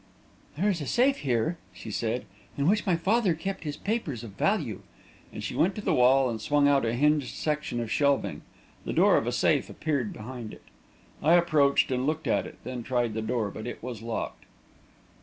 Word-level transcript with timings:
"There 0.57 0.67
is 0.71 0.81
a 0.81 0.87
safe 0.87 1.17
here," 1.19 1.59
she 1.75 1.91
said, 1.91 2.25
"in 2.57 2.67
which 2.67 2.87
my 2.87 2.95
father 2.95 3.35
kept 3.35 3.63
his 3.65 3.77
papers 3.77 4.23
of 4.23 4.31
value," 4.31 4.81
and 5.31 5.43
she 5.43 5.53
went 5.55 5.75
to 5.75 5.81
the 5.81 5.93
wall 5.93 6.27
and 6.27 6.41
swung 6.41 6.67
out 6.67 6.85
a 6.85 6.93
hinged 6.95 7.35
section 7.35 7.79
of 7.79 7.91
shelving. 7.91 8.41
The 8.83 8.93
door 8.93 9.15
of 9.17 9.27
a 9.27 9.31
safe 9.31 9.69
appeared 9.69 10.11
behind 10.11 10.53
it. 10.53 10.63
I 11.21 11.35
approached 11.35 11.91
and 11.91 12.07
looked 12.07 12.25
at 12.25 12.47
it, 12.47 12.57
then 12.63 12.81
tried 12.81 13.13
the 13.13 13.21
door, 13.21 13.51
but 13.51 13.67
it 13.67 13.83
was 13.83 14.01
locked. 14.01 14.45